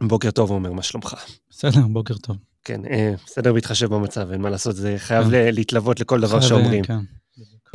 [0.00, 1.14] בוקר טוב, עומר, מה שלומך?
[1.50, 2.36] בסדר, בוקר טוב.
[2.64, 5.54] כן, אה, בסדר בהתחשב במצב, אין מה לעשות, זה חייב כן.
[5.54, 6.84] להתלוות לכל דבר שאומרים.
[6.84, 6.98] כן.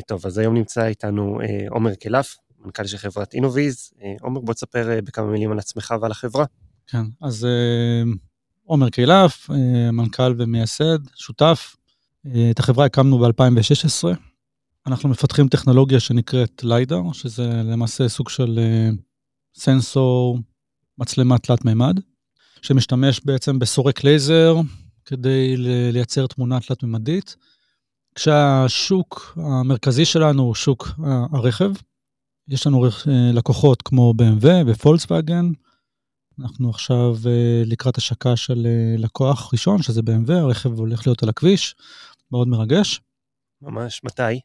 [0.07, 3.89] טוב, אז היום נמצא איתנו אה, עומר קלף, מנכ"ל של חברת אינוויז.
[4.03, 6.45] אה, עומר, בוא תספר אה, בכמה מילים על עצמך ועל החברה.
[6.87, 8.11] כן, אז אה,
[8.63, 11.75] עומר קלף, אה, מנכ"ל ומייסד, שותף.
[12.25, 14.07] אה, את החברה הקמנו ב-2016.
[14.87, 18.89] אנחנו מפתחים טכנולוגיה שנקראת ליידר, שזה למעשה סוג של אה,
[19.55, 20.39] סנסור,
[20.97, 21.99] מצלמה תלת מימד,
[22.65, 24.55] שמשתמש בעצם בסורק לייזר
[25.05, 25.57] כדי
[25.91, 27.35] לייצר תמונה תלת-ממדית,
[28.15, 30.91] כשהשוק המרכזי שלנו הוא שוק
[31.33, 31.71] הרכב.
[32.47, 32.85] יש לנו
[33.33, 35.51] לקוחות כמו BMW ופולקסווגן.
[36.39, 37.15] אנחנו עכשיו
[37.65, 41.75] לקראת השקה של לקוח ראשון, שזה BMW, הרכב הולך להיות על הכביש,
[42.31, 43.01] מאוד מרגש.
[43.61, 44.39] ממש, מתי?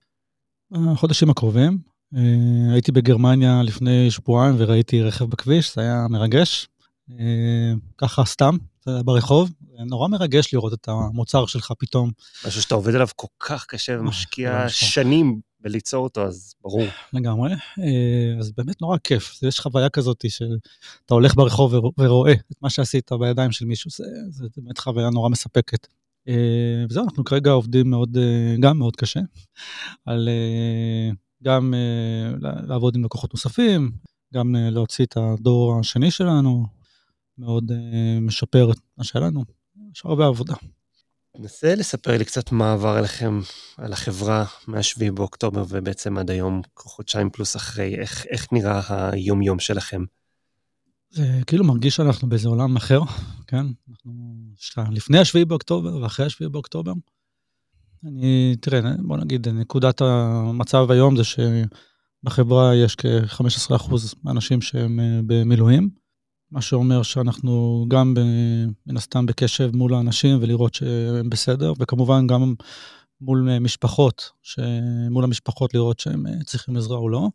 [0.73, 1.79] החודשים הקרובים.
[2.73, 6.69] הייתי בגרמניה לפני שבועיים וראיתי רכב בכביש, זה היה מרגש.
[7.99, 8.57] ככה סתם,
[8.87, 12.11] ברחוב, נורא מרגש לראות את המוצר שלך פתאום.
[12.47, 16.85] משהו שאתה עובד עליו כל כך קשה ומשקיע שנים בליצור אותו, אז ברור.
[17.13, 17.55] לגמרי,
[18.39, 23.53] אז באמת נורא כיף, יש חוויה כזאת שאתה הולך ברחוב ורואה את מה שעשית בידיים
[23.53, 25.87] של מישהו, זה, זה באמת חוויה נורא מספקת.
[26.91, 28.17] וזהו, אנחנו כרגע עובדים מאוד,
[28.61, 29.21] גם מאוד קשה,
[30.07, 30.29] על
[31.45, 31.75] גם
[32.41, 33.91] לעבוד עם לקוחות נוספים,
[34.35, 36.80] גם להוציא את הדור השני שלנו,
[37.41, 37.75] מאוד uh,
[38.21, 39.45] משפר את מה שהיה לנו,
[39.95, 40.55] יש הרבה עבודה.
[41.39, 43.41] נסה לספר לי קצת מה עבר אליכם,
[43.77, 50.05] על החברה מ-7 באוקטובר ובעצם עד היום, חודשיים פלוס אחרי, איך, איך נראה היום-יום שלכם?
[51.11, 53.01] זה כאילו מרגיש שאנחנו באיזה עולם אחר,
[53.47, 53.67] כן?
[53.91, 54.13] אנחנו
[54.91, 56.93] לפני ה-7 באוקטובר ואחרי ה-7 באוקטובר.
[58.07, 63.95] אני, תראה, בוא נגיד, נקודת המצב היום זה שבחברה יש כ-15%
[64.27, 66.00] אנשים שהם אה, במילואים.
[66.53, 68.15] מה שאומר שאנחנו גם
[68.87, 72.55] מן הסתם בקשב מול האנשים ולראות שהם בסדר, וכמובן גם
[73.21, 74.31] מול משפחות,
[75.11, 77.29] מול המשפחות לראות שהם צריכים עזרה או לא.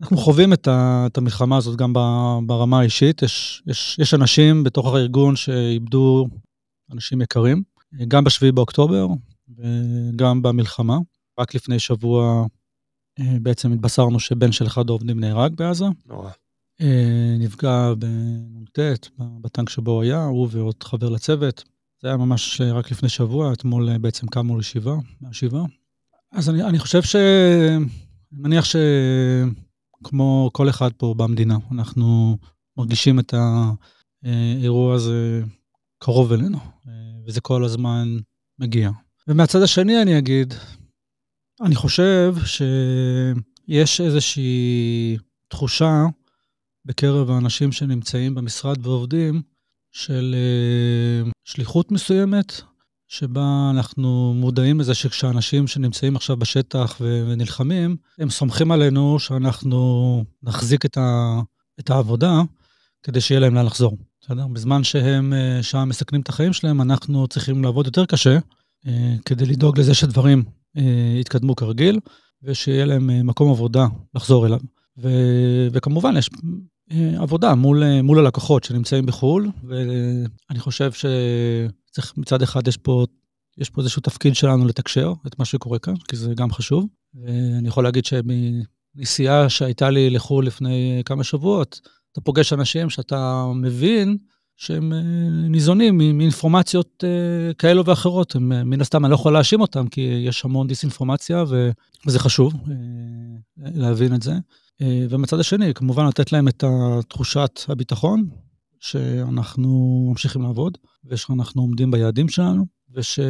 [0.00, 1.92] אנחנו חווים את, ה, את המלחמה הזאת גם
[2.46, 3.22] ברמה האישית.
[3.22, 6.28] יש, יש, יש אנשים בתוך הארגון שאיבדו
[6.92, 7.62] אנשים יקרים,
[8.08, 9.06] גם ב-7 באוקטובר
[9.56, 10.98] וגם במלחמה.
[11.40, 12.46] רק לפני שבוע
[13.20, 15.86] אה, בעצם התבשרנו שבן של אחד העובדים נהרג בעזה.
[16.06, 16.30] נורא.
[16.80, 18.78] אה, נפגע בנ"ט,
[19.18, 21.64] בטנק שבו הוא היה, הוא ועוד חבר לצוות.
[22.02, 25.64] זה היה ממש אה, רק לפני שבוע, אתמול אה, בעצם קמו לשבעה, מהשבעה.
[26.32, 27.16] אז אני, אני חושב ש...
[28.32, 32.38] אני מניח שכמו כל אחד פה במדינה, אנחנו
[32.76, 33.34] מרגישים את
[34.24, 35.42] האירוע הזה
[35.98, 36.58] קרוב אלינו,
[37.26, 38.16] וזה כל הזמן
[38.58, 38.90] מגיע.
[39.28, 40.54] ומהצד השני אני אגיד,
[41.60, 45.16] אני חושב שיש איזושהי
[45.48, 46.06] תחושה
[46.88, 49.42] בקרב האנשים שנמצאים במשרד ועובדים
[49.92, 50.34] של
[51.26, 52.60] uh, שליחות מסוימת,
[53.08, 60.96] שבה אנחנו מודעים לזה שכשאנשים שנמצאים עכשיו בשטח ונלחמים, הם סומכים עלינו שאנחנו נחזיק את,
[60.96, 61.40] ה,
[61.80, 62.42] את העבודה
[63.02, 64.46] כדי שיהיה להם לאן לחזור, בסדר?
[64.46, 68.88] בזמן שהם uh, שם מסכנים את החיים שלהם, אנחנו צריכים לעבוד יותר קשה uh,
[69.24, 70.42] כדי לדאוג לזה שדברים
[71.20, 72.00] יתקדמו כרגיל,
[72.42, 74.60] ושיהיה להם מקום עבודה לחזור אליו.
[74.98, 76.38] ו- וכמובן, יש אה,
[76.90, 83.06] עבודה מול, אה, מול הלקוחות שנמצאים בחו"ל, ואני חושב שצריך, מצד אחד יש פה,
[83.58, 86.86] יש פה איזשהו תפקיד שלנו לתקשר את מה שקורה כאן, כי זה גם חשוב.
[87.14, 91.80] ואני יכול להגיד שמנסיעה שהייתה לי לחו"ל לפני כמה שבועות,
[92.12, 94.16] אתה פוגש אנשים שאתה מבין
[94.56, 95.00] שהם אה,
[95.48, 97.04] ניזונים מאינפורמציות
[97.58, 98.34] כאלו ואחרות.
[98.34, 101.44] הם, מן הסתם, אני לא יכול להאשים אותם, כי יש המון דיסאינפורמציה,
[102.06, 102.54] וזה חשוב
[103.56, 104.32] להבין את זה.
[104.82, 106.64] אה, ומצד השני, כמובן לתת להם את
[107.08, 108.28] תחושת הביטחון,
[108.80, 113.24] שאנחנו ממשיכים לעבוד, ושאנחנו עומדים ביעדים שלנו, ושיש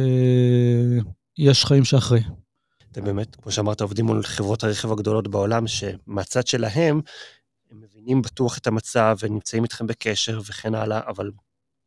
[1.65, 2.21] חיים שאחרי.
[2.91, 7.01] אתם באמת, כמו שאמרת, עובדים מול חברות הרכב הגדולות בעולם, שמהצד שלהם,
[7.71, 11.31] הם מבינים בטוח את המצב ונמצאים איתכם בקשר וכן הלאה, אבל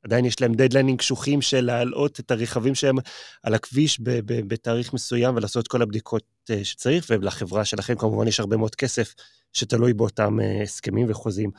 [0.05, 2.97] עדיין יש להם דדליינים קשוחים של להעלות את הרכבים שהם
[3.43, 8.57] על הכביש בתאריך מסוים ולעשות את כל הבדיקות אה, שצריך, ולחברה שלכם כמובן יש הרבה
[8.57, 9.15] מאוד כסף
[9.53, 11.51] שתלוי באותם אה, הסכמים וחוזים.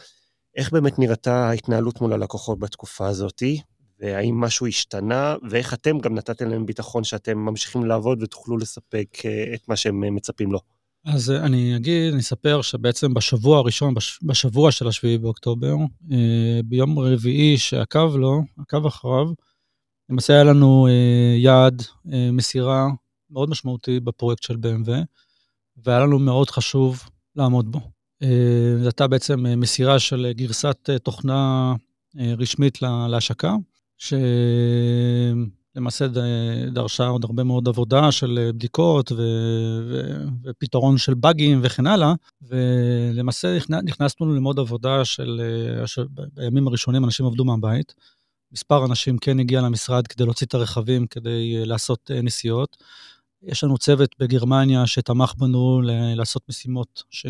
[0.56, 3.62] איך באמת נראתה ההתנהלות מול הלקוחות בתקופה הזאתי,
[4.00, 9.54] והאם משהו השתנה, ואיך אתם גם נתתם להם ביטחון שאתם ממשיכים לעבוד ותוכלו לספק אה,
[9.54, 10.73] את מה שהם מצפים לו.
[11.06, 15.76] אז אני אגיד, אני אספר שבעצם בשבוע הראשון, בשבוע של השביעי באוקטובר,
[16.66, 19.28] ביום רביעי שעקב לו, עקב אחריו,
[20.10, 20.88] למעשה היה לנו
[21.38, 22.88] יעד מסירה
[23.30, 24.92] מאוד משמעותי בפרויקט של BMW,
[25.78, 27.04] והיה לנו מאוד חשוב
[27.36, 27.80] לעמוד בו.
[28.24, 31.74] אה, זו הייתה בעצם אה, מסירה של גרסת אה, תוכנה
[32.38, 33.56] רשמית להשקה,
[35.74, 36.08] שלמעשה
[36.72, 39.22] דרשה עוד הרבה מאוד עבודה של בדיקות ו...
[39.90, 40.02] ו...
[40.44, 45.42] ופתרון של באגים וכן הלאה, ולמעשה נכנסנו ללמוד עבודה של,
[46.34, 47.94] בימים הראשונים אנשים עבדו מהבית.
[48.52, 52.78] מספר אנשים כן הגיע למשרד כדי להוציא את הרכבים, כדי לעשות נסיעות.
[53.44, 55.82] יש לנו צוות בגרמניה שתמך בנו
[56.16, 57.26] לעשות משימות ש...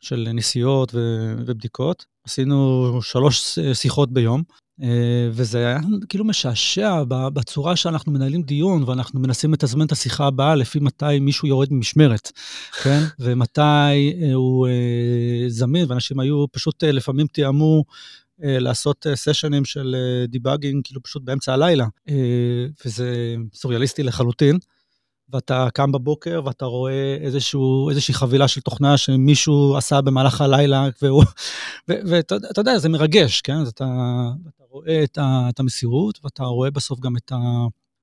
[0.00, 0.98] של נסיעות ו...
[1.38, 2.04] ובדיקות.
[2.24, 4.63] עשינו שלוש שיחות ביום, אה,
[5.30, 5.78] וזה היה
[6.08, 11.48] כאילו משעשע בצורה שאנחנו מנהלים דיון, ואנחנו מנסים לתזמן את השיחה הבאה לפי מתי מישהו
[11.48, 12.32] יורד ממשמרת,
[12.82, 13.00] כן?
[13.20, 17.84] ומתי אה, הוא אה, זמין, ואנשים היו פשוט לפעמים תיאמו
[18.38, 19.96] לעשות סשנים של
[20.28, 21.86] דיבאגינג, כאילו פשוט באמצע הלילה,
[22.84, 24.58] וזה סוריאליסטי לחלוטין.
[25.28, 30.88] ואתה קם בבוקר ואתה רואה איזשהו, איזושהי חבילה של תוכנה שמישהו עשה במהלך הלילה,
[31.88, 33.56] ואתה יודע, זה מרגש, כן?
[33.56, 33.84] אז אתה,
[34.48, 37.36] אתה רואה את, ה, את המסירות, ואתה רואה בסוף גם את ה...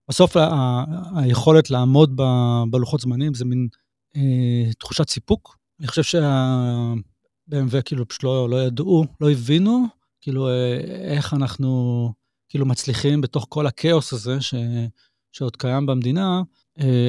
[0.09, 0.83] בסוף ה, ה,
[1.15, 2.23] היכולת לעמוד ב,
[2.71, 3.67] בלוחות זמנים זה מין
[4.15, 5.57] אה, תחושת סיפוק.
[5.79, 9.85] אני חושב שה-BMW כאילו פשוט לא, לא ידעו, לא הבינו,
[10.21, 10.77] כאילו אה,
[11.15, 12.09] איך אנחנו
[12.49, 14.55] כאילו מצליחים בתוך כל הכאוס הזה ש,
[15.31, 16.41] שעוד קיים במדינה,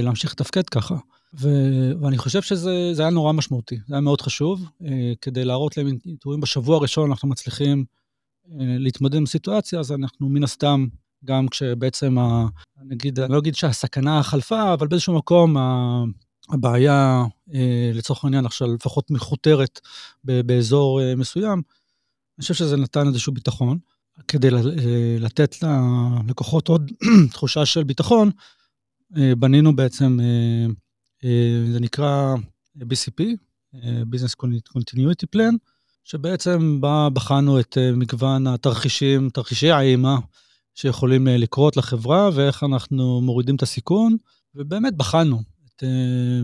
[0.03, 0.97] להמשיך לתפקד ככה.
[1.41, 5.87] ו- ואני חושב שזה היה נורא משמעותי, זה היה מאוד חשוב, אה, כדי להראות להם,
[6.26, 7.85] אם בשבוע הראשון אנחנו מצליחים
[8.50, 10.87] אה, להתמודד עם סיטואציה, אז אנחנו מן הסתם,
[11.25, 12.47] גם כשבעצם, ה,
[12.85, 15.56] נגיד, אני לא אגיד שהסכנה חלפה, אבל באיזשהו מקום
[16.49, 17.25] הבעיה,
[17.94, 19.81] לצורך העניין עכשיו לפחות מכותרת
[20.25, 21.62] באזור מסוים,
[22.38, 23.79] אני חושב שזה נתן איזשהו ביטחון.
[24.29, 24.49] כדי
[25.20, 26.91] לתת ללקוחות עוד
[27.32, 28.32] תחושה של ביטחון, אה,
[29.38, 30.67] בנינו בעצם, אה,
[31.25, 32.35] אה, זה נקרא
[32.79, 33.23] BCP,
[34.12, 34.35] Business
[34.79, 35.55] Continuity Plan,
[36.05, 40.19] שבעצם בה בחנו את מגוון התרחישים, תרחישי האימה
[40.75, 44.17] שיכולים לקרות לחברה ואיך אנחנו מורידים את הסיכון,
[44.55, 45.82] ובאמת בחנו את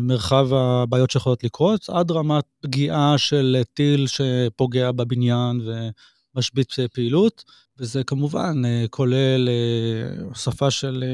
[0.01, 5.61] מרחב הבעיות שיכולות לקרות, עד רמת פגיעה של טיל שפוגע בבניין
[6.35, 7.45] ומשבית פעילות,
[7.79, 9.49] וזה כמובן כולל
[10.29, 11.05] הוספה של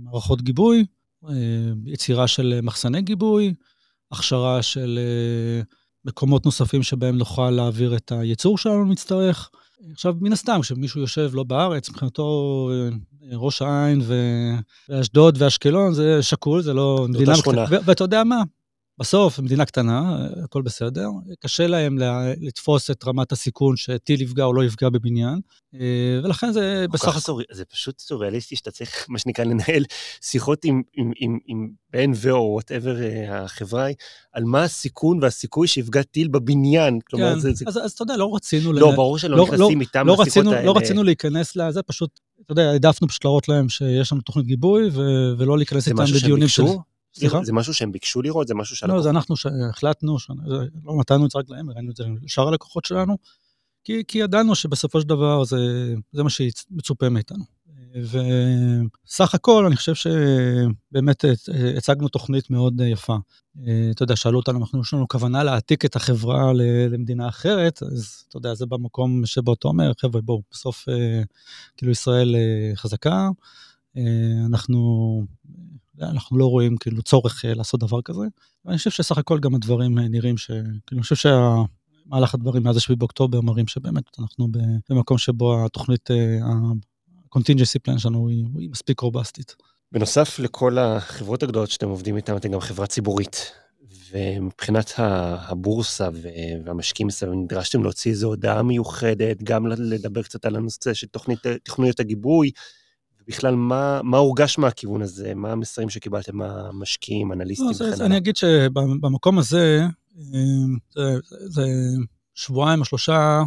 [0.00, 0.84] מערכות גיבוי,
[1.28, 1.34] אה,
[1.86, 3.54] יצירה של מחסני גיבוי,
[4.12, 5.62] הכשרה של אה,
[6.04, 9.50] מקומות נוספים שבהם נוכל להעביר את הייצור שלנו אם נצטרך.
[9.92, 12.88] עכשיו, מן הסתם, כשמישהו יושב לא בארץ, מבחינתו אה,
[13.32, 14.00] ראש העין
[14.88, 17.06] ואשדוד ואשקלון זה שקול, זה לא...
[17.08, 17.36] מדינה...
[17.36, 17.64] שכונה.
[17.84, 18.42] ואתה יודע מה?
[18.98, 21.08] בסוף, מדינה קטנה, הכל בסדר,
[21.40, 21.98] קשה להם
[22.40, 25.40] לתפוס את רמת הסיכון שטיל יפגע או לא יפגע בבניין,
[25.74, 25.80] אה,
[26.24, 27.18] ולכן זה בסך הכל...
[27.18, 27.40] סור...
[27.52, 29.84] זה פשוט סוריאליסטי שאתה צריך, מה שנקרא, לנהל
[30.20, 32.96] שיחות עם, עם, עם, עם BMW או whatever
[33.28, 33.96] החברה היא,
[34.32, 36.98] על מה הסיכון והסיכוי שיפגע טיל בבניין.
[37.10, 37.64] כלומר, כן, זה, זה...
[37.68, 38.72] אז, אז אתה יודע, לא רצינו...
[38.72, 38.96] לא, לנה...
[38.96, 40.66] ברור שלא לא, נכנסים לא, איתם לא רצינו, האלה.
[40.66, 44.88] לא רצינו להיכנס לזה, פשוט, אתה יודע, העדפנו פשוט להראות להם שיש לנו תוכנית גיבוי,
[44.92, 45.00] ו...
[45.38, 46.62] ולא להיכנס איתם בדיונים של...
[47.18, 47.44] סליחה?
[47.44, 48.48] זה משהו שהם ביקשו לראות?
[48.48, 48.96] זה משהו שהלקוחות...
[48.96, 49.34] לא, זה אנחנו
[49.70, 50.16] החלטנו,
[50.84, 53.16] לא נתנו את זה רק להם, הראינו את זה לשאר הלקוחות שלנו,
[53.84, 55.56] כי, כי ידענו שבסופו של דבר זה,
[56.12, 57.44] זה מה שמצופה מאיתנו.
[57.94, 61.24] וסך הכל, אני חושב שבאמת
[61.76, 63.16] הצגנו תוכנית מאוד יפה.
[63.90, 66.52] אתה יודע, שאלו אותנו, אנחנו, יש לנו כוונה להעתיק את החברה
[66.90, 70.84] למדינה אחרת, אז אתה יודע, זה במקום שבו אתה אומר, חבר'ה, בואו, בסוף
[71.76, 72.36] כאילו ישראל
[72.74, 73.28] חזקה,
[74.46, 75.22] אנחנו
[76.00, 78.22] אנחנו לא רואים כאילו צורך אה, לעשות דבר כזה.
[78.64, 80.46] ואני חושב שסך הכל גם הדברים אה, נראים ש...
[80.46, 84.48] כאילו, אני חושב שהמהלך הדברים מאז 7 באוקטובר מראים שבאמת אנחנו
[84.90, 89.56] במקום שבו התוכנית, אה, ה-contingency plan שלנו היא, היא מספיק רובסטית.
[89.92, 93.52] בנוסף לכל החברות הגדולות שאתם עובדים איתן, אתם גם חברה ציבורית.
[94.12, 96.08] ומבחינת הבורסה
[96.64, 101.06] והמשקיעים מסביב, נדרשתם להוציא איזו הודעה מיוחדת, גם לדבר קצת על הנושא של
[101.64, 102.50] תוכניות הגיבוי,
[103.28, 105.34] בכלל, מה, מה הורגש מהכיוון הזה?
[105.34, 108.06] מה המסרים שקיבלתם מהמשקיעים, אנליסטים וכן הלאה?
[108.06, 109.86] אני אגיד שבמקום הזה,
[110.18, 111.62] אמ, זה, זה
[112.34, 113.42] שבועיים או שלושה,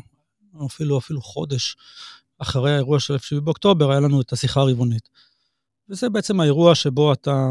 [0.53, 1.75] או אפילו, אפילו חודש
[2.39, 5.09] אחרי האירוע של 7 באוקטובר, היה לנו את השיחה הרבעונית.
[5.89, 7.47] וזה בעצם האירוע שבו אתה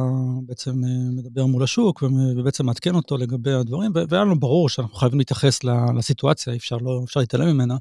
[0.46, 2.02] בעצם אה, מדבר מול השוק
[2.36, 5.64] ובעצם מעדכן אותו לגבי הדברים, והיה לנו ברור שאנחנו חייבים להתייחס
[5.96, 7.76] לסיטואציה, אפשר, לא, אפשר להתעלם ממנה.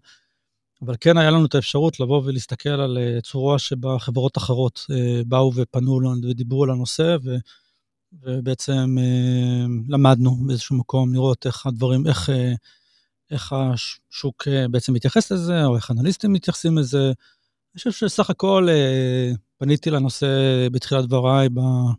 [0.82, 5.22] אבל כן היה לנו את האפשרות לבוא ולהסתכל על אה, צורה שבה חברות אחרות אה,
[5.28, 7.36] באו ופנו ודיברו על הנושא, ו,
[8.14, 12.30] ובעצם אה, למדנו באיזשהו מקום לראות איך הדברים, איך,
[13.32, 17.06] איך השוק בעצם מתייחס לזה, או איך אנליסטים מתייחסים לזה.
[17.08, 18.68] אני חושב שסך הכל
[19.58, 20.28] פניתי לנושא
[20.72, 21.50] בתחילת דבריי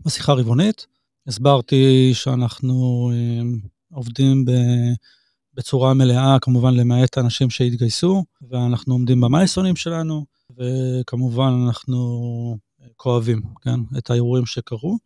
[0.04, 0.86] בשיחה הרבעונית.
[1.26, 3.10] הסברתי שאנחנו
[3.92, 4.50] עובדים ב...
[5.60, 10.24] בצורה מלאה, כמובן למעט האנשים שהתגייסו, ואנחנו עומדים במייסונים שלנו,
[10.56, 11.98] וכמובן אנחנו
[12.96, 14.98] כואבים, כן, את האירועים שקרו.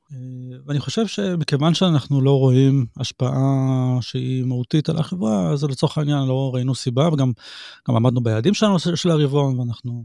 [0.66, 6.50] ואני חושב שמכיוון שאנחנו לא רואים השפעה שהיא מהותית על החברה, אז לצורך העניין לא
[6.54, 7.32] ראינו סיבה, וגם
[7.88, 10.04] עמדנו ביעדים שלנו של הרבעון, ואנחנו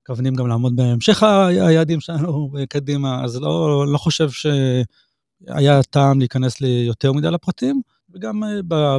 [0.00, 6.68] מתכוונים גם לעמוד בהמשך היעדים שלנו קדימה, אז לא, לא חושב שהיה טעם להיכנס לי
[6.68, 7.82] יותר מדי לפרטים,
[8.14, 8.42] וגם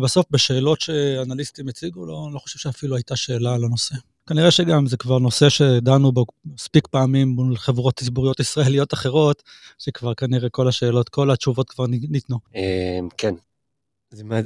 [0.03, 3.95] בסוף בשאלות שאנליסטים הציגו, לא, לא חושב שאפילו הייתה שאלה על הנושא.
[4.27, 9.43] כנראה שגם זה כבר נושא שדנו בו מספיק פעמים מול חברות ציבוריות ישראליות אחרות,
[9.77, 12.39] שכבר כנראה כל השאלות, כל התשובות כבר ניתנו.
[13.17, 13.33] כן.
[14.11, 14.39] זה מה...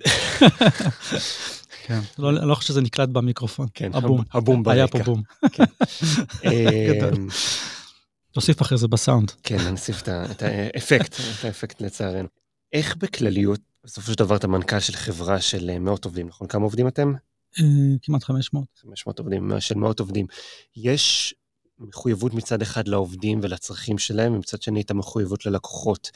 [1.86, 3.68] כן, לא, אני לא חושב שזה נקלט במיקרופון.
[3.74, 4.24] כן, הבום.
[4.34, 4.76] הבום ברקע.
[4.76, 5.22] היה פה בום.
[5.52, 5.64] כן.
[8.32, 9.32] תוסיף אחרי זה בסאונד.
[9.44, 12.28] כן, נוסיף את האפקט, את האפקט לצערנו.
[12.74, 16.48] איך בכלליות, בסופו של דבר אתה מנכ"ל של חברה של מאות עובדים, נכון?
[16.48, 17.14] כמה עובדים אתם?
[18.02, 18.66] כמעט 500.
[18.76, 20.26] 500 עובדים, של מאות עובדים.
[20.76, 21.36] יש
[21.80, 26.12] מחויבות מצד אחד לעובדים ולצרכים שלהם, ומצד שני את המחויבות ללקוחות.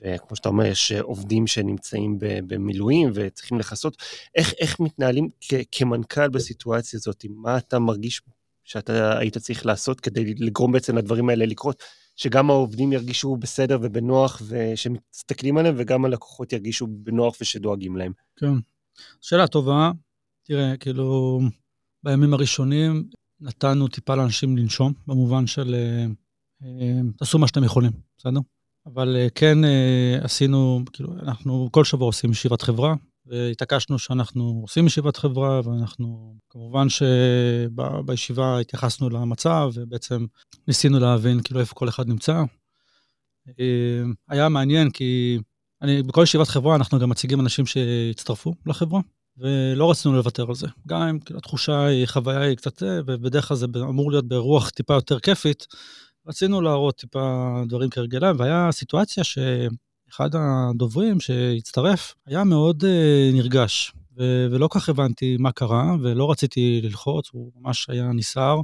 [0.00, 3.96] וכמו שאתה אומר, יש עובדים שנמצאים במילואים וצריכים לכסות.
[4.34, 7.24] איך, איך מתנהלים כ- כמנכ"ל בסיטואציה הזאת?
[7.28, 8.22] מה אתה מרגיש
[8.64, 11.82] שאתה היית צריך לעשות כדי לגרום בעצם לדברים האלה לקרות?
[12.16, 18.12] שגם העובדים ירגישו בסדר ובנוח ושמסתכלים עליהם, וגם הלקוחות ירגישו בנוח ושדואגים להם.
[18.36, 18.52] כן.
[19.20, 19.90] שאלה טובה.
[20.42, 21.40] תראה, כאילו,
[22.02, 23.04] בימים הראשונים
[23.40, 28.40] נתנו טיפה לאנשים לנשום, במובן של אה, תעשו מה שאתם יכולים, בסדר?
[28.86, 32.94] אבל אה, כן אה, עשינו, כאילו, אנחנו כל שבוע עושים ישיבת חברה,
[33.30, 40.26] והתעקשנו שאנחנו עושים ישיבת חברה, ואנחנו, כמובן שבישיבה התייחסנו למצב, ובעצם
[40.68, 42.42] ניסינו להבין כאילו איפה כל אחד נמצא.
[44.28, 45.38] היה מעניין כי
[45.82, 49.00] אני, בכל ישיבת חברה אנחנו גם מציגים אנשים שהצטרפו לחברה,
[49.36, 50.66] ולא רצינו לוותר על זה.
[50.88, 54.94] גם אם כאילו, התחושה היא, חוויה היא קצת, ובדרך כלל זה אמור להיות ברוח טיפה
[54.94, 55.66] יותר כיפית,
[56.26, 59.24] רצינו להראות טיפה דברים כהרגלם, והיה סיטואציה
[60.10, 62.86] שאחד הדוברים שהצטרף היה מאוד uh,
[63.34, 68.60] נרגש, ו- ולא כך הבנתי מה קרה, ולא רציתי ללחוץ, הוא ממש היה נסער,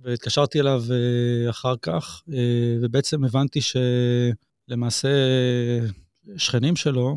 [0.00, 2.32] והתקשרתי אליו uh, אחר כך, uh,
[2.82, 5.08] ובעצם הבנתי שלמעשה
[6.36, 7.16] שכנים שלו,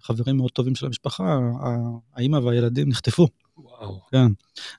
[0.00, 1.38] חברים מאוד טובים של המשפחה,
[2.14, 3.28] האימא והילדים נחטפו.
[3.56, 4.00] וואו.
[4.10, 4.26] כן.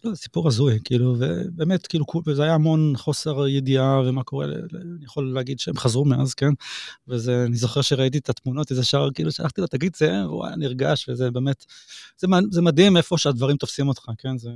[0.03, 5.05] לא, זה סיפור הזוי, כאילו, ובאמת, כאילו, וזה היה המון חוסר ידיעה ומה קורה, אני
[5.05, 6.53] יכול להגיד שהם חזרו מאז, כן?
[7.07, 10.55] וזה, אני זוכר שראיתי את התמונות, איזה שער, כאילו, שלחתי לו, תגיד, זה, הוא היה
[10.55, 11.65] נרגש, וזה באמת,
[12.17, 14.37] זה, זה מדהים איפה שהדברים תופסים אותך, כן?
[14.37, 14.49] זה...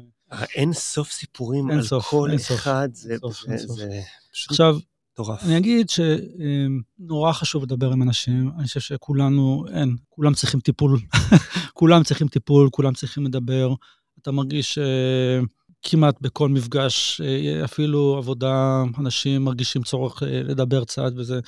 [0.55, 4.51] אין סוף סיפורים אין על סוף, כל אחד, זה, סוף, זה, זה, זה פשוט...
[4.51, 4.77] עכשיו,
[5.19, 5.43] מטורף.
[5.43, 10.99] אני אגיד שנורא חשוב לדבר עם אנשים, אני חושב שכולנו, אין, כולם צריכים טיפול,
[11.73, 13.73] כולם צריכים טיפול, כולם צריכים לדבר.
[14.21, 15.45] אתה מרגיש uh,
[15.81, 21.39] כמעט בכל מפגש, uh, אפילו עבודה, אנשים מרגישים צורך uh, לדבר קצת, וזה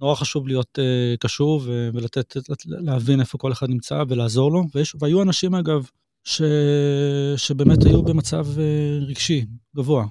[0.00, 0.78] נורא חשוב להיות
[1.20, 4.64] קשוב ולתת, להבין איפה כל אחד נמצא ולעזור לו.
[4.74, 5.86] ויש, והיו אנשים, אגב,
[6.24, 6.42] ש,
[7.36, 8.46] שבאמת היו במצב
[9.00, 10.06] רגשי גבוה.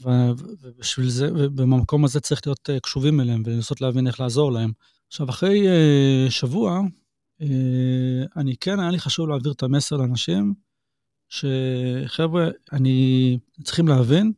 [0.00, 4.72] ובשביל זה, ובמקום הזה צריך להיות קשובים אליהם ולנסות להבין איך לעזור להם.
[5.08, 5.66] עכשיו, אחרי
[6.30, 6.80] שבוע,
[8.36, 10.54] אני כן, היה לי חשוב להעביר את המסר לאנשים,
[11.28, 14.32] שחבר'ה, אני, צריכים להבין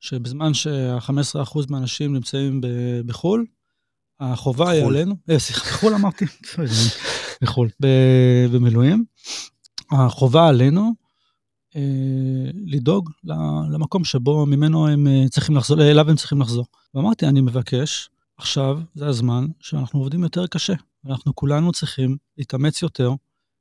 [0.00, 2.60] שבזמן שה-15% מהאנשים נמצאים
[3.06, 3.46] בחו"ל,
[4.20, 6.24] החובה היא עלינו, אה, סליחה, בחו"ל אמרתי,
[7.42, 7.68] בחו"ל,
[8.50, 9.04] במילואים,
[9.90, 10.94] החובה עלינו
[11.76, 13.10] אה, לדאוג
[13.70, 16.66] למקום שבו ממנו הם אה, צריכים לחזור, אליו הם צריכים לחזור.
[16.94, 20.74] ואמרתי, אני מבקש, עכשיו זה הזמן שאנחנו עובדים יותר קשה.
[21.06, 23.10] אנחנו כולנו צריכים להתאמץ יותר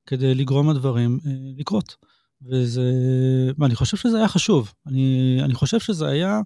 [0.06, 1.20] כדי לגרום לדברים
[1.58, 1.96] לקרות.
[2.42, 2.92] וזה,
[3.58, 4.74] ואני חושב שזה היה חשוב.
[4.88, 6.40] אני, אני חושב שזה היה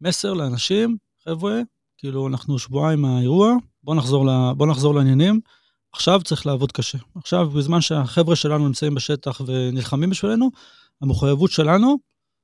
[0.00, 1.60] מסר לאנשים, חבר'ה,
[1.98, 5.40] כאילו, אנחנו שבועיים מהאירוע, בואו נחזור, ל, בוא נחזור לעניינים.
[5.92, 6.98] עכשיו צריך לעבוד קשה.
[7.14, 10.50] עכשיו, בזמן שהחבר'ה שלנו נמצאים בשטח ונלחמים בשבילנו,
[11.02, 11.96] המחויבות שלנו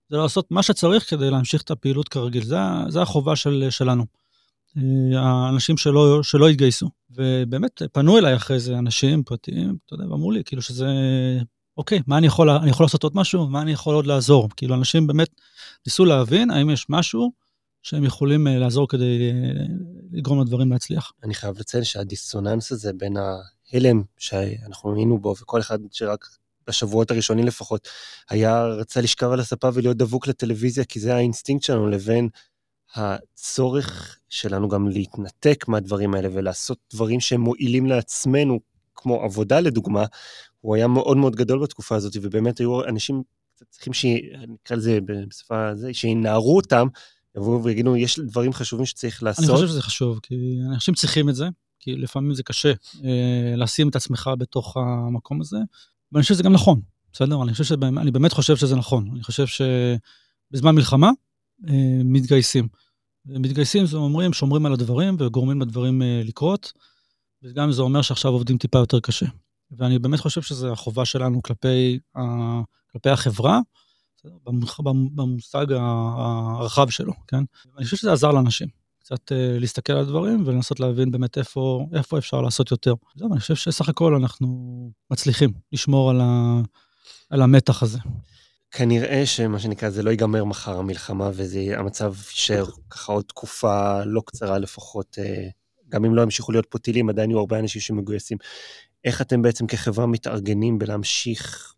[0.08, 2.44] זה לעשות מה שצריך כדי להמשיך את הפעילות כרגיל.
[2.44, 2.56] זה,
[2.88, 4.04] זה החובה של, שלנו.
[4.76, 6.90] אה, האנשים שלא, שלא התגייסו.
[7.10, 10.86] ובאמת, פנו אליי אחרי זה אנשים פרטיים, אתה יודע, ואמרו לי, כאילו שזה
[11.76, 13.46] אוקיי, מה אני יכול, אני יכול לעשות עוד משהו?
[13.46, 14.48] מה אני יכול עוד לעזור?
[14.56, 15.28] כאילו, אנשים באמת
[15.86, 17.32] ניסו להבין האם יש משהו
[17.82, 19.64] שהם יכולים אה, לעזור כדי אה,
[20.12, 21.12] לגרום לדברים להצליח.
[21.22, 26.26] אני חייב לציין שהדיסוננס הזה בין ההלם שאנחנו היינו בו, וכל אחד שרק
[26.66, 27.88] בשבועות הראשונים לפחות,
[28.30, 32.28] היה, רצה לשכב על הספה ולהיות דבוק לטלוויזיה, כי זה האינסטינקט שלנו, לבין
[32.94, 38.60] הצורך שלנו גם להתנתק מהדברים האלה ולעשות דברים שהם מועילים לעצמנו,
[39.04, 40.04] כמו עבודה לדוגמה,
[40.60, 43.22] הוא היה מאוד מאוד גדול בתקופה הזאת, ובאמת היו אנשים
[43.70, 46.86] צריכים שנקרא לזה בשפה הזו, שינערו אותם,
[47.36, 49.44] יבואו ויגידו, יש דברים חשובים שצריך לעשות.
[49.44, 50.34] אני חושב שזה חשוב, כי
[50.72, 51.48] אנשים צריכים את זה,
[51.80, 52.72] כי לפעמים זה קשה
[53.04, 55.56] אה, לשים את עצמך בתוך המקום הזה,
[56.12, 56.80] ואני חושב שזה גם נכון,
[57.12, 57.42] בסדר?
[57.42, 59.08] אני חושב שבאמת, אני באמת חושב שזה נכון.
[59.12, 61.10] אני חושב שבזמן מלחמה
[61.68, 62.68] אה, מתגייסים.
[63.26, 66.72] מתגייסים, זה אומרים, שומרים על הדברים וגורמים לדברים אה, לקרות,
[67.44, 69.26] וגם זה אומר שעכשיו עובדים טיפה יותר קשה.
[69.70, 72.20] ואני באמת חושב שזו החובה שלנו כלפי, ה,
[72.92, 73.60] כלפי החברה,
[75.14, 77.44] במושג הרחב שלו, כן?
[77.76, 78.68] אני חושב שזה עזר לאנשים.
[79.04, 82.94] קצת uh, להסתכל על הדברים ולנסות להבין באמת איפה, איפה אפשר לעשות יותר.
[83.16, 84.48] זהו, אני חושב שסך הכל אנחנו
[85.10, 86.60] מצליחים לשמור על, ה,
[87.30, 87.98] על המתח הזה.
[88.70, 94.58] כנראה שמה שנקרא, זה לא ייגמר מחר המלחמה, והמצב יישאר ככה עוד תקופה לא קצרה
[94.58, 95.50] לפחות, uh,
[95.94, 98.38] גם אם לא ימשיכו להיות פה טילים, עדיין יהיו הרבה אנשים שמגויסים.
[99.04, 101.74] איך אתם בעצם כחברה מתארגנים בלהמשיך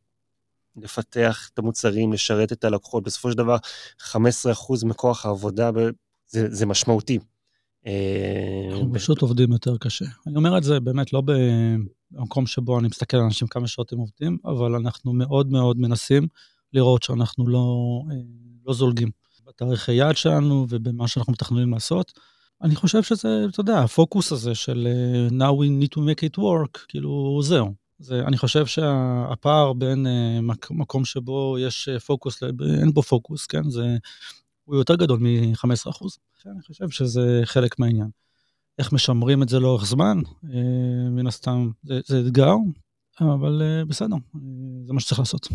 [0.76, 3.02] לפתח את המוצרים, לשרת את הלקוחות?
[3.02, 3.56] בסופו של דבר,
[4.00, 4.14] 15%
[4.84, 5.70] מכוח העבודה
[6.26, 7.18] זה, זה משמעותי.
[7.86, 10.04] אה, אנחנו פשוט עובדים יותר קשה.
[10.26, 11.22] אני אומר את זה באמת לא
[12.12, 16.26] במקום שבו אני מסתכל על אנשים כמה שעות הם עובדים, אבל אנחנו מאוד מאוד מנסים
[16.72, 18.16] לראות שאנחנו לא, אה,
[18.66, 19.10] לא זולגים
[19.46, 22.12] בתאריכי יעד שלנו ובמה שאנחנו מתכננים לעשות.
[22.62, 24.88] אני חושב שזה, אתה יודע, הפוקוס הזה של
[25.30, 27.74] uh, now we need to make it work, כאילו, זהו.
[27.98, 32.42] זה, אני חושב שהפער בין uh, מק, מקום שבו יש uh, פוקוס,
[32.80, 33.70] אין בו פוקוס, כן?
[33.70, 33.96] זה,
[34.64, 36.06] הוא יותר גדול מ-15%.
[36.46, 38.08] אני חושב שזה חלק מהעניין.
[38.78, 40.48] איך משמרים את זה לאורך זמן, uh,
[41.10, 42.54] מן הסתם זה, זה אתגר,
[43.20, 44.38] אבל uh, בסדר, uh,
[44.86, 45.48] זה מה שצריך לעשות.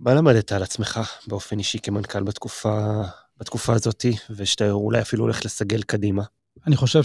[0.00, 3.02] מה למדת על עצמך באופן אישי כמנכ"ל בתקופה,
[3.38, 6.22] בתקופה הזאת, ושאתה אולי אפילו הולך לסגל קדימה?
[6.66, 7.02] אני חושב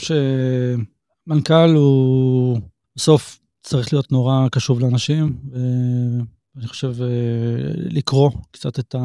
[1.27, 2.59] שמנכ"ל הוא
[2.95, 7.07] בסוף צריך להיות נורא קשוב לאנשים, ואני חושב אה,
[7.75, 8.99] לקרוא קצת את ה...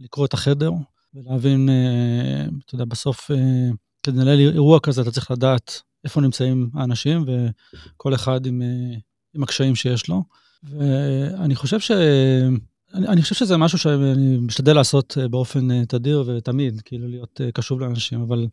[0.00, 0.70] לקרוא את החדר,
[1.14, 3.70] ולהבין, אה, אתה יודע, בסוף, אה,
[4.02, 8.62] כדי לנהל אירוע כזה, אתה צריך לדעת איפה נמצאים האנשים, וכל אחד עם,
[9.34, 10.22] עם הקשיים שיש לו.
[10.62, 11.90] ואני חושב ש...
[12.94, 18.22] אני, אני חושב שזה משהו שאני משתדל לעשות באופן תדיר ותמיד, כאילו להיות קשוב לאנשים,
[18.22, 18.46] אבל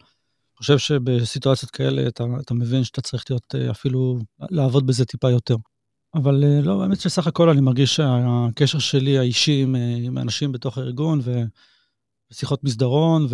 [0.57, 5.55] חושב שבסיטואציות כאלה אתה, אתה מבין שאתה צריך להיות אה, אפילו, לעבוד בזה טיפה יותר.
[6.15, 10.51] אבל אה, לא, האמת שסך הכל אני מרגיש שהקשר שלי האישי עם, אה, עם אנשים
[10.51, 11.21] בתוך הארגון
[12.31, 13.27] ושיחות מסדרון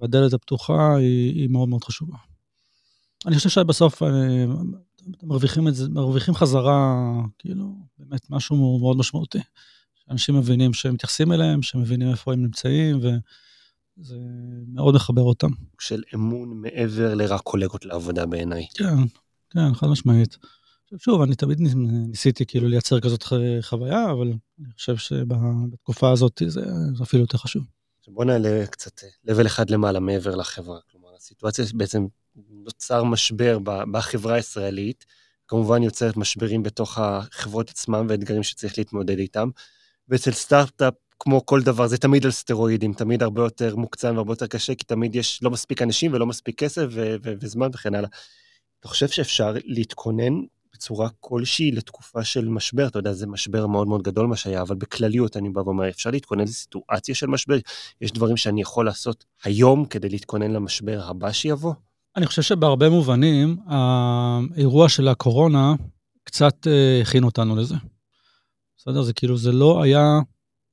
[0.00, 2.16] והדלת הפתוחה היא, היא מאוד מאוד חשובה.
[3.26, 4.02] אני חושב שבסוף
[5.22, 6.96] מרוויחים זה, מרוויחים חזרה,
[7.38, 9.38] כאילו, באמת משהו מאוד משמעותי.
[9.94, 13.08] שאנשים מבינים שהם מתייחסים אליהם, שמבינים איפה הם נמצאים, ו...
[13.96, 14.16] זה
[14.68, 15.48] מאוד מחבר אותם.
[15.80, 18.66] של אמון מעבר לרק קולגות לעבודה בעיניי.
[18.74, 18.96] כן,
[19.50, 20.38] כן, חד משמעית.
[20.98, 21.58] שוב, אני תמיד
[22.08, 23.24] ניסיתי כאילו לייצר כזאת
[23.60, 26.62] חוויה, אבל אני חושב שבתקופה הזאת זה,
[26.94, 27.64] זה אפילו יותר חשוב.
[28.08, 30.78] בוא נעלה קצת level אחד למעלה מעבר לחברה.
[30.90, 32.06] כלומר, הסיטואציה בעצם
[32.50, 35.04] נוצר משבר בחברה הישראלית,
[35.48, 39.48] כמובן יוצרת משברים בתוך החברות עצמם ואתגרים שצריך להתמודד איתם.
[40.08, 44.46] ואצל סטארט-אפ כמו כל דבר, זה תמיד על סטרואידים, תמיד הרבה יותר מוקצן והרבה יותר
[44.46, 48.08] קשה, כי תמיד יש לא מספיק אנשים ולא מספיק כסף ו- ו- וזמן וכן הלאה.
[48.80, 50.32] אתה חושב שאפשר להתכונן
[50.74, 52.86] בצורה כלשהי לתקופה של משבר?
[52.86, 56.10] אתה יודע, זה משבר מאוד מאוד גדול מה שהיה, אבל בכלליות אני בא ואומר, אפשר
[56.10, 57.56] להתכונן לסיטואציה של משבר?
[58.00, 61.74] יש דברים שאני יכול לעשות היום כדי להתכונן למשבר הבא שיבוא?
[62.16, 65.74] אני חושב שבהרבה מובנים, האירוע של הקורונה
[66.24, 67.74] קצת אה, הכין אותנו לזה.
[68.78, 69.02] בסדר?
[69.02, 70.20] זה כאילו, זה לא היה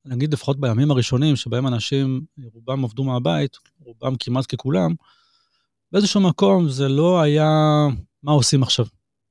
[0.04, 4.94] נגיד לפחות בימים הראשונים, שבהם אנשים, רובם עבדו מהבית, רובם כמעט ככולם,
[5.92, 7.48] באיזשהו מקום זה לא היה
[8.22, 8.86] מה עושים עכשיו.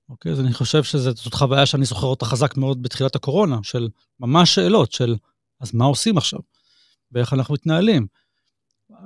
[0.10, 0.32] אוקיי?
[0.32, 4.92] אז אני חושב שזאת חוויה שאני זוכר אותה חזק מאוד בתחילת הקורונה, של ממש שאלות
[4.92, 5.16] של,
[5.60, 6.40] אז מה עושים עכשיו?
[7.12, 8.08] ואיך אנחנו מתנהלים?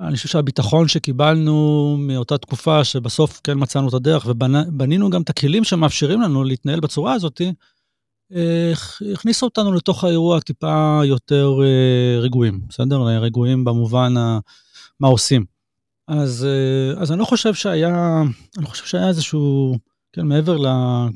[0.00, 5.64] אני חושב שהביטחון שקיבלנו מאותה תקופה, שבסוף כן מצאנו את הדרך, ובנינו גם את הכלים
[5.64, 7.52] שמאפשרים לנו להתנהל בצורה הזאתי,
[9.12, 13.02] הכניסו אותנו לתוך האירוע טיפה יותר אה, רגועים, בסדר?
[13.02, 14.38] רגועים במובן ה...
[15.00, 15.44] מה עושים.
[16.08, 18.22] אז, אה, אז אני לא חושב שהיה,
[18.56, 19.74] אני לא חושב שהיה איזשהו,
[20.12, 20.66] כן, מעבר ל...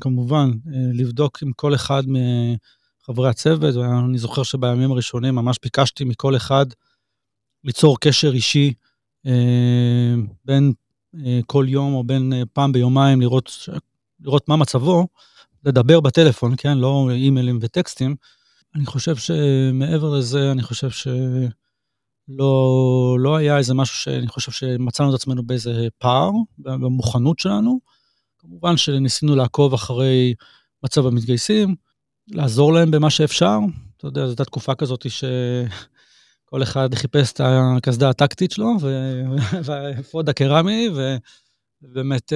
[0.01, 6.35] כמובן, אה, לבדוק עם כל אחד מחברי הצוות, ואני זוכר שבימים הראשונים ממש ביקשתי מכל
[6.35, 6.65] אחד
[7.63, 8.73] ליצור קשר אישי
[10.45, 10.73] בין
[11.45, 13.51] כל יום או בין פעם ביומיים, לראות,
[14.19, 15.07] לראות מה מצבו.
[15.65, 16.77] לדבר בטלפון, כן?
[16.77, 18.15] לא אימיילים וטקסטים.
[18.75, 21.17] אני חושב שמעבר לזה, אני חושב שלא
[23.19, 27.79] לא היה איזה משהו שאני חושב שמצאנו את עצמנו באיזה פער במוכנות שלנו.
[28.37, 30.33] כמובן שניסינו לעקוב אחרי
[30.83, 31.75] מצב המתגייסים,
[32.27, 33.57] לעזור להם במה שאפשר.
[33.97, 38.77] אתה יודע, זו הייתה תקופה כזאת שכל אחד חיפש את הקסדה הטקטית שלו,
[39.65, 40.89] והאפוד הקרמי,
[41.83, 42.33] ובאמת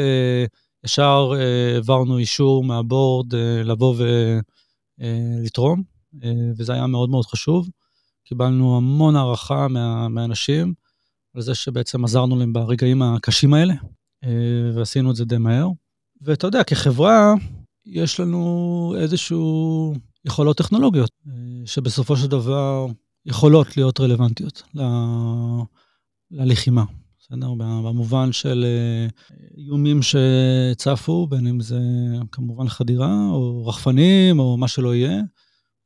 [0.85, 1.31] ישר
[1.75, 3.95] העברנו אישור מהבורד לבוא
[4.99, 5.83] ולתרום,
[6.57, 7.69] וזה היה מאוד מאוד חשוב.
[8.23, 10.73] קיבלנו המון הערכה מה, מהאנשים
[11.35, 13.73] על זה שבעצם עזרנו להם ברגעים הקשים האלה,
[14.23, 14.29] אה,
[14.75, 15.67] ועשינו את זה די מהר.
[16.21, 17.33] ואתה יודע, כחברה,
[17.85, 19.93] יש לנו איזשהו
[20.25, 21.33] יכולות טכנולוגיות, אה,
[21.65, 22.87] שבסופו של דבר
[23.25, 24.81] יכולות להיות רלוונטיות ל...
[26.31, 26.83] ללחימה.
[27.29, 27.53] בסדר?
[27.57, 29.07] במובן של אה,
[29.57, 31.79] איומים שצפו, בין אם זה
[32.31, 35.21] כמובן חדירה, או רחפנים, או מה שלא יהיה.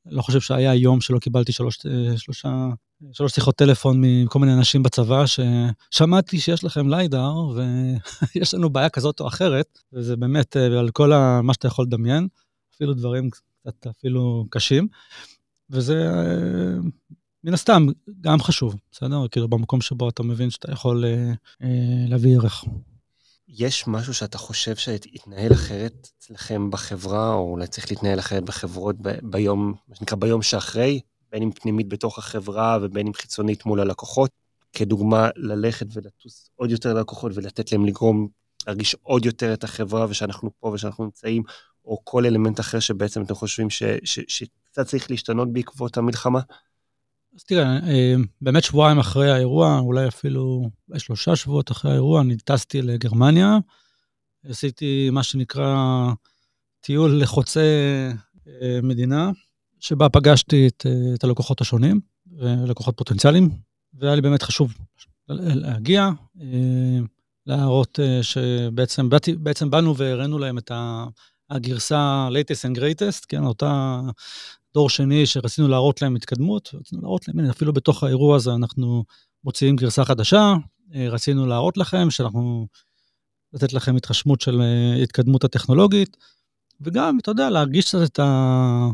[0.05, 1.77] לא חושב שהיה יום שלא קיבלתי שלוש,
[2.17, 2.69] שלושה,
[3.11, 7.33] שלוש שיחות טלפון מכל מיני אנשים בצבא, ששמעתי שיש לכם ליידר
[8.35, 11.09] ויש לנו בעיה כזאת או אחרת, וזה באמת אה, על כל
[11.43, 12.27] מה שאתה יכול לדמיין,
[12.75, 14.87] אפילו דברים קצת אפילו קשים,
[15.69, 16.77] וזה אה,
[17.43, 17.85] מן הסתם
[18.21, 19.27] גם חשוב, בסדר?
[19.31, 21.67] כאילו במקום שבו אתה מבין שאתה יכול אה,
[22.07, 22.63] להביא ערך.
[23.47, 29.19] יש משהו שאתה חושב שהתנהל אחרת אצלכם בחברה, או אולי צריך להתנהל אחרת בחברות ב-
[29.23, 30.99] ביום, מה שנקרא ביום שאחרי,
[31.31, 34.31] בין אם פנימית בתוך החברה ובין אם חיצונית מול הלקוחות?
[34.73, 38.27] כדוגמה, ללכת ולטוס עוד יותר ללקוחות ולתת להם לגרום,
[38.67, 41.43] להרגיש עוד יותר את החברה ושאנחנו פה ושאנחנו נמצאים,
[41.85, 43.67] או כל אלמנט אחר שבעצם אתם חושבים
[44.03, 46.39] שקצת צריך להשתנות בעקבות המלחמה?
[47.39, 52.81] אז תראה, אה, באמת שבועיים אחרי האירוע, אולי אפילו שלושה שבועות אחרי האירוע, אני טסתי
[52.81, 53.57] לגרמניה,
[54.45, 55.75] עשיתי מה שנקרא
[56.81, 57.61] טיול לחוצה
[58.47, 59.31] אה, מדינה,
[59.79, 61.99] שבה פגשתי את, אה, את הלקוחות השונים,
[62.41, 63.49] לקוחות פוטנציאליים,
[63.93, 64.73] והיה לי באמת חשוב
[65.29, 66.09] להגיע,
[67.45, 70.71] להראות שבעצם באתי, בעצם באנו והראינו להם את
[71.49, 74.01] הגרסה latest and greatest, כן, אותה
[74.73, 79.03] דור שני שרצינו להראות להם התקדמות, רצינו להראות להם, הנה, אפילו בתוך האירוע הזה אנחנו
[79.43, 80.53] מוציאים גרסה חדשה,
[80.95, 82.67] אה, רצינו להראות לכם שאנחנו,
[83.53, 86.17] לתת לכם התרשמות של אה, התקדמות הטכנולוגית,
[86.81, 88.87] וגם, אתה יודע, להרגיש קצת את ה...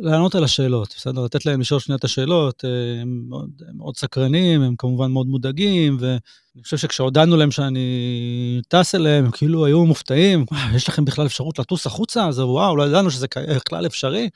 [0.00, 1.24] לענות על השאלות, בסדר?
[1.24, 5.26] לתת להם לשאול שנייה את השאלות, אה, הם מאוד, הם מאוד סקרנים, הם כמובן מאוד
[5.26, 10.44] מודאגים, ואני חושב שכשהודענו להם שאני טס אליהם, הם כאילו היו מופתעים,
[10.76, 12.28] יש לכם בכלל אפשרות לטוס החוצה?
[12.28, 13.26] אז וואו, לא ידענו שזה
[13.66, 14.28] בכלל אפשרי.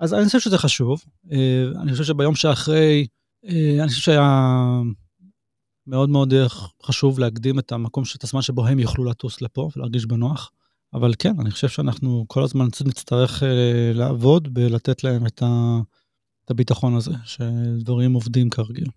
[0.00, 1.02] אז אני חושב שזה חשוב.
[1.32, 3.06] אה, אני חושב שביום שאחרי,
[3.44, 4.80] אה, אני חושב שהיה
[5.86, 6.34] מאוד מאוד
[6.82, 10.50] חשוב להקדים את המקום, את הזמן שבו הם יוכלו לטוס לפה ולהרגיש בנוח.
[10.94, 15.78] אבל כן, אני חושב שאנחנו כל הזמן נצטרך אה, לעבוד בלתת להם את, ה,
[16.44, 18.88] את הביטחון הזה, שדברים עובדים כרגיל.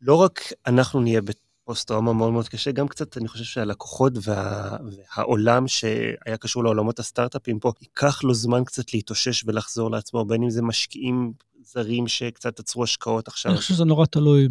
[0.00, 4.76] לא רק אנחנו נהיה בפוסט-טראומה מאוד מאוד קשה, גם קצת אני חושב שהלקוחות וה,
[5.16, 10.50] והעולם שהיה קשור לעולמות הסטארט-אפים פה, ייקח לו זמן קצת להתאושש ולחזור לעצמו, בין אם
[10.50, 11.32] זה משקיעים
[11.64, 13.52] זרים שקצת עצרו השקעות עכשיו.
[13.52, 14.48] אני חושב שזה נורא תלוי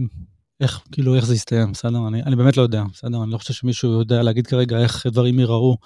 [0.60, 2.08] איך, כאילו, איך זה יסתיים, בסדר?
[2.08, 3.24] אני, אני באמת לא יודע, בסדר?
[3.24, 5.78] אני לא חושב שמישהו יודע להגיד כרגע איך דברים ייראו.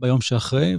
[0.00, 0.76] ביום שאחרי,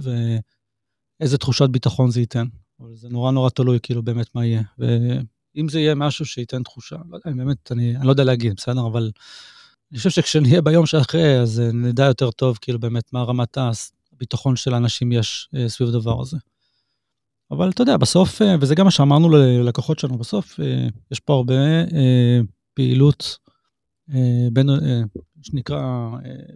[1.20, 2.46] ואיזה תחושת ביטחון זה ייתן.
[2.80, 4.62] אבל זה נורא נורא תלוי כאילו באמת מה יהיה.
[4.78, 8.86] ואם זה יהיה משהו שייתן תחושה, לא יודע, באמת, אני, אני לא יודע להגיד, בסדר?
[8.86, 9.10] אבל
[9.92, 13.58] אני חושב שכשנהיה ביום שאחרי, אז אה, נדע יותר טוב כאילו באמת מה רמת
[14.12, 16.36] הביטחון של האנשים יש אה, סביב הדבר הזה.
[17.50, 20.60] אבל אתה יודע, בסוף, אה, וזה גם מה שאמרנו ללקוחות שלנו, בסוף
[21.10, 21.54] יש פה הרבה
[22.74, 23.38] פעילות
[24.52, 24.68] בין,
[25.42, 26.08] שנקרא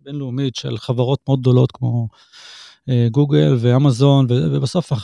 [0.02, 2.08] בינלאומית של חברות מאוד גדולות כמו
[2.88, 4.98] אה, גוגל ואמזון, ובסוף, אה,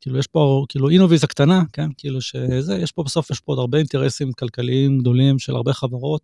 [0.00, 1.88] כאילו, יש פה, כאילו, אינוויז הקטנה, כן?
[1.96, 6.22] כאילו שזה, יש פה בסוף, יש פה עוד הרבה אינטרסים כלכליים גדולים של הרבה חברות,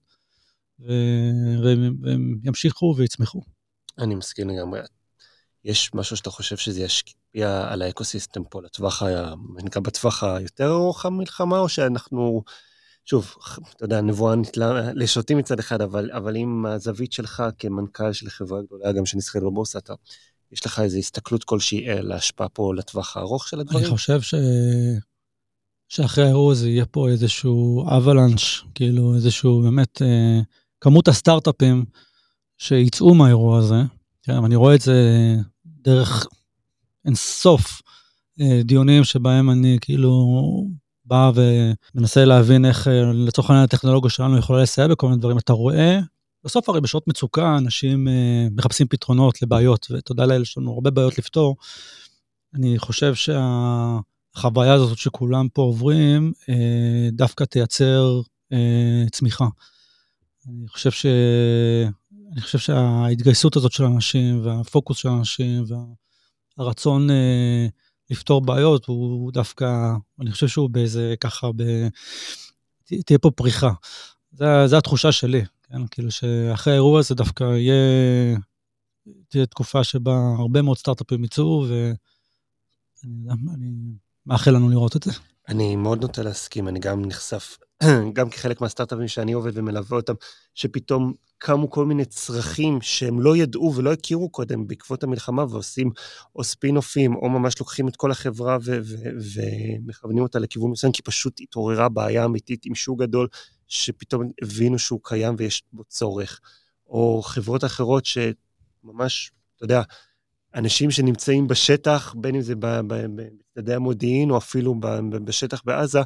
[0.79, 3.43] והם ימשיכו ויצמחו.
[3.99, 4.81] אני מסכים לגמרי.
[5.65, 9.03] יש משהו שאתה חושב שזה ישפיע על האקוסיסטם פה לטווח,
[9.39, 12.43] מה שנקרא, בטווח היותר ארוך המלחמה, או שאנחנו...
[13.07, 13.35] שוב,
[13.77, 18.63] אתה יודע, נבואה נתלה לשוטי מצד אחד, אבל, אבל עם הזווית שלך כמנכ"ל של חברה
[18.63, 19.95] גדולה, גם שנסחרת בבורסה, אתה
[20.53, 23.85] יש לך איזו הסתכלות כלשהי על ההשפעה פה לטווח הארוך של הדברים?
[23.85, 24.35] אני חושב ש...
[25.89, 30.41] שאחרי האירוע הזה יהיה פה איזשהו אבלנש, כאילו איזשהו באמת, אה,
[30.81, 31.85] כמות הסטארט-אפים
[32.59, 33.83] שיצאו מהאירוע הזה,
[34.23, 34.95] כן, אני רואה את זה
[35.65, 36.27] דרך
[37.05, 37.83] אינסוף
[38.41, 40.27] אה, דיונים שבהם אני כאילו
[41.07, 45.39] בא ומנסה להבין איך אה, לצורך העניין הטכנולוגיה שלנו יכולה לסייע בכל מיני דברים.
[45.39, 46.01] אתה רואה
[46.45, 48.11] בסוף הרי בשעות מצוקה אנשים uh,
[48.57, 51.57] מחפשים פתרונות לבעיות, ותודה לאל, יש לנו הרבה בעיות לפתור.
[52.55, 56.47] אני חושב שהחוויה הזאת שכולם פה עוברים, uh,
[57.13, 58.21] דווקא תייצר
[59.13, 59.47] צמיחה.
[60.49, 61.07] אני חושב, ש...
[62.33, 65.65] אני חושב שההתגייסות הזאת של אנשים, והפוקוס של אנשים,
[66.59, 67.67] הרצון אה,
[68.11, 71.63] לפתור בעיות הוא דווקא, אני חושב שהוא באיזה ככה, ב...
[72.85, 73.71] תהיה פה פריחה.
[74.67, 75.87] זו התחושה שלי, כן?
[75.87, 77.75] כאילו שאחרי האירוע הזה דווקא יהיה,
[79.29, 81.67] תהיה תקופה שבה הרבה מאוד סטארט-אפים יצאו,
[83.05, 83.71] ואני
[84.27, 85.13] מאחל לנו לראות את זה.
[85.49, 87.59] אני מאוד נוטה להסכים, אני גם נחשף,
[88.17, 90.15] גם כחלק מהסטארט-אפים שאני עובד ומלווה אותם,
[90.55, 95.91] שפתאום קמו כל מיני צרכים שהם לא ידעו ולא הכירו קודם בעקבות המלחמה ועושים
[96.37, 101.89] או ספין-אופים, או ממש לוקחים את כל החברה ומכוונים אותה לכיוון מסוים, כי פשוט התעוררה
[101.89, 103.29] בעיה אמיתית עם שוק גדול,
[103.69, 106.41] שפתאום הבינו שהוא קיים ויש בו צורך.
[106.89, 109.83] או חברות אחרות שממש, אתה יודע,
[110.57, 114.75] אנשים שנמצאים בשטח, בין אם זה בצדדי המודיעין או אפילו
[115.25, 116.01] בשטח בעזה,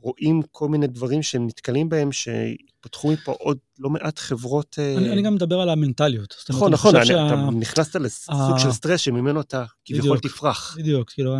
[0.00, 4.76] רואים כל מיני דברים שהם נתקלים בהם, שפתחו מפה עוד לא מעט חברות...
[4.78, 6.34] אה, אני, אני גם מדבר על המנטליות.
[6.50, 7.26] נכון, נכון, אני, שה...
[7.26, 10.76] אתה נכנסת לסוג של סטרס שממנו אתה כביכול תפרח.
[10.78, 11.36] בדיוק, כאילו,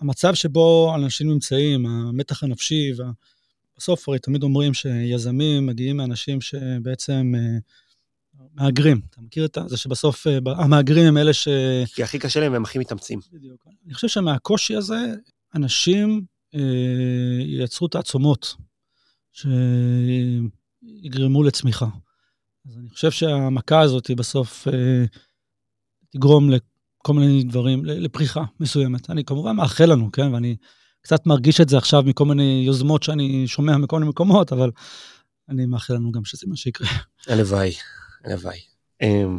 [0.00, 2.92] המצב שבו אנשים נמצאים, המתח הנפשי,
[3.78, 7.32] בסוף הרי תמיד אומרים שיזמים מגיעים מאנשים שבעצם...
[7.36, 7.58] אה,
[8.54, 11.48] מהגרים, אתה מכיר את זה שבסוף אה, המהגרים הם אלה ש...
[11.94, 13.20] כי הכי קשה להם והם הכי מתאמצים.
[13.32, 13.66] בדיוק.
[13.86, 15.14] אני חושב שמהקושי הזה,
[15.54, 16.60] אנשים אה,
[17.40, 18.54] ייצרו תעצומות
[21.02, 21.86] שיגרמו לצמיחה.
[22.66, 25.04] אז אני חושב שהמכה הזאת היא בסוף אה,
[26.10, 29.10] תגרום לכל מיני דברים, לפריחה מסוימת.
[29.10, 30.34] אני כמובן מאחל לנו, כן?
[30.34, 30.56] ואני
[31.02, 34.70] קצת מרגיש את זה עכשיו מכל מיני יוזמות שאני שומע מכל מיני מקומות, אבל
[35.48, 36.88] אני מאחל לנו גם שזה מה שיקרה.
[37.26, 37.72] הלוואי.
[38.24, 38.58] הלוואי.
[39.02, 39.38] אמ,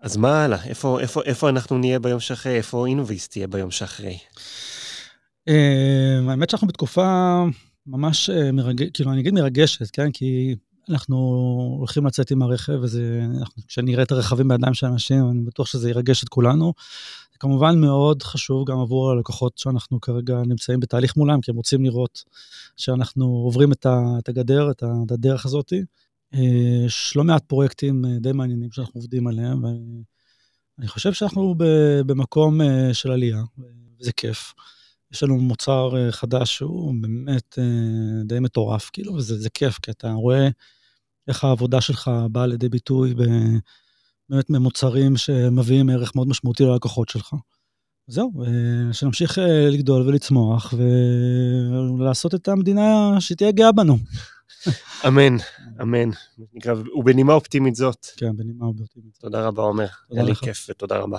[0.00, 0.64] אז מה הלאה?
[0.64, 2.56] איפה, איפה, איפה אנחנו נהיה ביום שאחרי?
[2.56, 4.18] איפה אינוויסט תהיה ביום שאחרי?
[5.48, 7.38] אמ, האמת שאנחנו בתקופה
[7.86, 10.10] ממש אה, מרגשת, כאילו אני אגיד מרגשת, כן?
[10.12, 10.54] כי
[10.88, 11.16] אנחנו
[11.78, 13.20] הולכים לצאת עם הרכב, וזה,
[13.68, 16.72] כשאני אראה את הרכבים בידיים של אנשים, אני בטוח שזה ירגש את כולנו.
[17.32, 21.84] זה כמובן מאוד חשוב גם עבור הלקוחות שאנחנו כרגע נמצאים בתהליך מולם, כי הם רוצים
[21.84, 22.24] לראות
[22.76, 25.82] שאנחנו עוברים את הגדר, את הדרך הזאתי.
[26.32, 31.54] יש לא מעט פרויקטים אה, די מעניינים שאנחנו עובדים עליהם, ואני חושב שאנחנו
[32.06, 33.42] במקום אה, של עלייה,
[34.00, 34.54] וזה כיף.
[35.12, 37.58] יש לנו מוצר אה, חדש שהוא באמת
[38.24, 40.48] די מטורף, כאילו, וזה כיף, כי אתה רואה
[41.28, 43.14] איך העבודה שלך באה לידי ביטוי
[44.28, 47.34] באמת ממוצרים שמביאים ערך מאוד משמעותי ללקוחות שלך.
[48.06, 48.32] זהו,
[48.92, 49.38] שנמשיך
[49.70, 50.74] לגדול ולצמוח
[51.98, 53.98] ולעשות את המדינה שתהיה גאה בנו.
[55.06, 55.36] אמן,
[55.82, 56.10] אמן.
[56.98, 58.06] ובנימה אופטימית זאת.
[58.16, 59.16] כן, בנימה אופטימית.
[59.20, 59.86] תודה רבה, עומר.
[60.10, 61.18] היה לי כיף ותודה רבה.